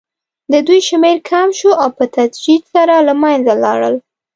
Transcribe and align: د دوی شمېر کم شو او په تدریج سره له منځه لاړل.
د 0.51 0.53
دوی 0.67 0.79
شمېر 0.89 1.17
کم 1.29 1.47
شو 1.59 1.71
او 1.81 1.89
په 1.97 2.05
تدریج 2.15 2.61
سره 2.73 2.95
له 3.07 3.13
منځه 3.23 3.53
لاړل. 3.63 3.95